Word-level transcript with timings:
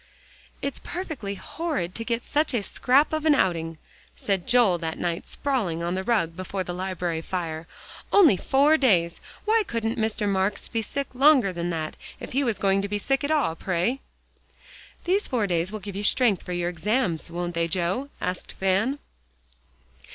"It's 0.63 0.79
perfectly 0.83 1.35
horrid 1.35 1.93
to 1.93 2.03
get 2.03 2.23
such 2.23 2.55
a 2.55 2.63
scrap 2.63 3.13
of 3.13 3.23
an 3.27 3.35
outing," 3.35 3.77
said 4.15 4.47
Joel 4.47 4.79
that 4.79 4.97
night, 4.97 5.27
sprawling 5.27 5.83
on 5.83 5.93
the 5.93 6.03
rug 6.03 6.35
before 6.35 6.63
the 6.63 6.73
library 6.73 7.21
fire, 7.21 7.67
"only 8.11 8.35
four 8.35 8.77
days! 8.77 9.21
Why 9.45 9.61
couldn't 9.67 9.99
Mr. 9.99 10.27
Marks 10.27 10.67
be 10.69 10.81
sick 10.81 11.13
longer 11.13 11.53
than 11.53 11.69
that, 11.69 11.97
if 12.19 12.31
he 12.31 12.43
was 12.43 12.57
going 12.57 12.81
to 12.81 12.87
be 12.89 12.97
sick 12.97 13.23
at 13.23 13.29
all, 13.29 13.55
pray?" 13.55 13.99
"These 15.03 15.27
four 15.27 15.45
days 15.45 15.71
will 15.71 15.79
give 15.79 15.95
you 15.95 16.01
strength 16.01 16.41
for 16.41 16.51
your 16.53 16.69
'exams,' 16.69 17.29
won't 17.29 17.53
they, 17.53 17.67
Joe?" 17.67 18.09
asked 18.19 18.53
Van. 18.53 18.97